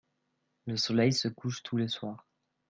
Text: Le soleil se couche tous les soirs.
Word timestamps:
Le 0.65 0.77
soleil 0.77 1.13
se 1.13 1.27
couche 1.27 1.61
tous 1.61 1.77
les 1.77 1.87
soirs. 1.87 2.27